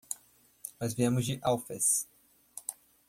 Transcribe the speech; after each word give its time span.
Nós 0.81 0.95
viemos 0.95 1.27
de 1.27 1.39
Alfés. 1.43 2.07